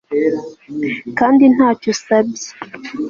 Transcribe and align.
kandi 1.19 1.43
ntacyo 1.55 1.87
usabye 1.93 2.49